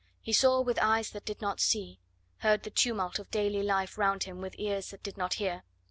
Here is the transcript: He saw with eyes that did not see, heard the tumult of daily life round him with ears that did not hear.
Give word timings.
He 0.19 0.33
saw 0.33 0.61
with 0.61 0.79
eyes 0.81 1.11
that 1.11 1.25
did 1.25 1.41
not 1.41 1.59
see, 1.59 1.99
heard 2.39 2.63
the 2.63 2.71
tumult 2.71 3.19
of 3.19 3.29
daily 3.29 3.61
life 3.61 3.99
round 3.99 4.23
him 4.23 4.41
with 4.41 4.55
ears 4.57 4.89
that 4.89 5.03
did 5.03 5.15
not 5.15 5.35
hear. 5.35 5.61